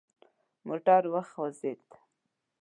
موټر 0.67 1.03
وخوځید. 1.13 1.81